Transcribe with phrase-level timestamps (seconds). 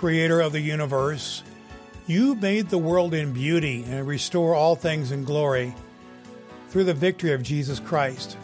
[0.00, 1.42] Creator of the universe,
[2.06, 5.74] you made the world in beauty and restore all things in glory
[6.70, 8.38] through the victory of Jesus Christ.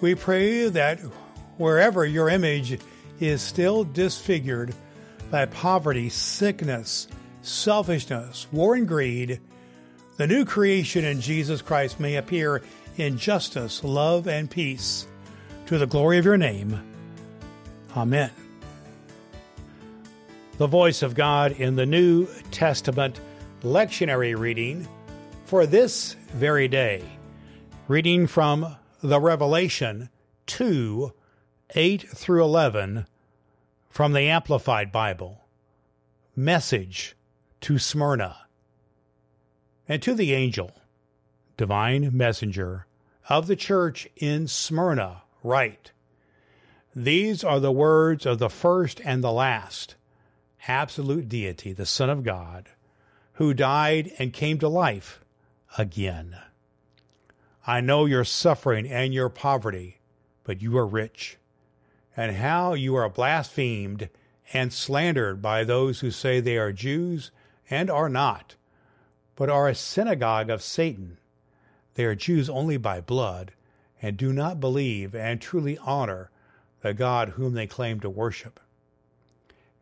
[0.00, 0.98] We pray that
[1.58, 2.80] wherever your image
[3.20, 4.74] is still disfigured
[5.30, 7.08] by poverty, sickness,
[7.42, 9.38] selfishness, war, and greed,
[10.16, 12.62] the new creation in Jesus Christ may appear
[12.96, 15.06] in justice, love, and peace
[15.66, 16.80] to the glory of your name.
[17.94, 18.39] Amen
[20.60, 23.18] the voice of God in the New Testament
[23.62, 24.86] lectionary reading
[25.46, 27.02] for this very day.
[27.88, 30.10] Reading from the Revelation
[30.48, 31.14] 2
[31.74, 33.06] 8 through 11
[33.88, 35.46] from the Amplified Bible.
[36.36, 37.16] Message
[37.62, 38.40] to Smyrna.
[39.88, 40.72] And to the angel,
[41.56, 42.86] divine messenger
[43.30, 45.92] of the church in Smyrna, write
[46.94, 49.94] These are the words of the first and the last
[50.68, 52.68] absolute deity, the Son of God,
[53.34, 55.20] who died and came to life
[55.78, 56.36] again.
[57.66, 60.00] I know your suffering and your poverty,
[60.44, 61.38] but you are rich,
[62.16, 64.08] and how you are blasphemed
[64.52, 67.30] and slandered by those who say they are Jews
[67.68, 68.56] and are not,
[69.36, 71.18] but are a synagogue of Satan.
[71.94, 73.52] They are Jews only by blood,
[74.02, 76.30] and do not believe and truly honor
[76.80, 78.58] the God whom they claim to worship.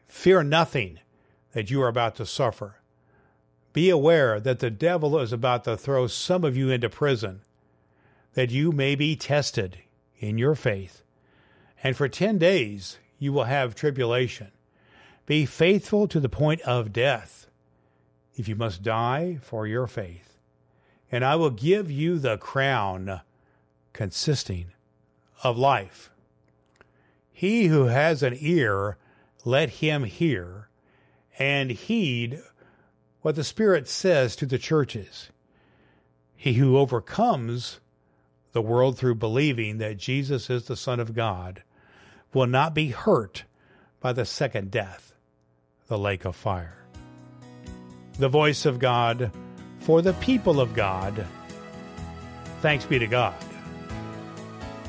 [0.08, 0.98] Fear nothing
[1.52, 2.80] that you are about to suffer.
[3.72, 7.42] Be aware that the devil is about to throw some of you into prison,
[8.34, 9.78] that you may be tested
[10.18, 11.02] in your faith.
[11.82, 14.50] And for ten days you will have tribulation.
[15.26, 17.46] Be faithful to the point of death,
[18.34, 20.38] if you must die for your faith.
[21.12, 23.20] And I will give you the crown
[23.92, 24.72] consisting
[25.42, 26.10] of life.
[27.32, 28.96] He who has an ear,
[29.48, 30.68] let him hear
[31.38, 32.38] and heed
[33.22, 35.30] what the Spirit says to the churches.
[36.36, 37.80] He who overcomes
[38.52, 41.62] the world through believing that Jesus is the Son of God
[42.34, 43.44] will not be hurt
[44.00, 45.14] by the second death,
[45.86, 46.84] the lake of fire.
[48.18, 49.32] The voice of God
[49.78, 51.26] for the people of God.
[52.60, 53.34] Thanks be to God.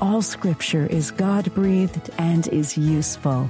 [0.01, 3.49] All scripture is God breathed and is useful